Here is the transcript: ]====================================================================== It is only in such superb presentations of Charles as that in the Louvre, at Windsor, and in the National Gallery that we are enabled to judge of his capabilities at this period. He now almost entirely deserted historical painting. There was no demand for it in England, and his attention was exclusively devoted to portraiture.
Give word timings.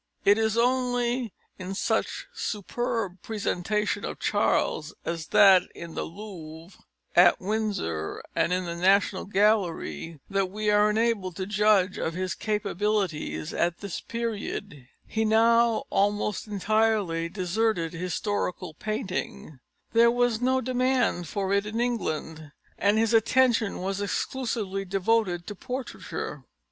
]====================================================================== 0.25 0.31
It 0.31 0.37
is 0.39 0.57
only 0.57 1.33
in 1.59 1.75
such 1.75 2.25
superb 2.33 3.21
presentations 3.21 4.03
of 4.03 4.17
Charles 4.17 4.95
as 5.05 5.27
that 5.27 5.61
in 5.75 5.93
the 5.93 6.05
Louvre, 6.05 6.75
at 7.15 7.39
Windsor, 7.39 8.23
and 8.35 8.51
in 8.51 8.65
the 8.65 8.75
National 8.75 9.25
Gallery 9.25 10.19
that 10.27 10.49
we 10.49 10.71
are 10.71 10.89
enabled 10.89 11.35
to 11.35 11.45
judge 11.45 11.99
of 11.99 12.15
his 12.15 12.33
capabilities 12.33 13.53
at 13.53 13.81
this 13.81 14.01
period. 14.01 14.87
He 15.05 15.23
now 15.23 15.83
almost 15.91 16.47
entirely 16.47 17.29
deserted 17.29 17.93
historical 17.93 18.73
painting. 18.73 19.59
There 19.93 20.09
was 20.09 20.41
no 20.41 20.61
demand 20.61 21.27
for 21.27 21.53
it 21.53 21.67
in 21.67 21.79
England, 21.79 22.51
and 22.79 22.97
his 22.97 23.13
attention 23.13 23.77
was 23.77 24.01
exclusively 24.01 24.83
devoted 24.83 25.45
to 25.45 25.53
portraiture. 25.53 26.43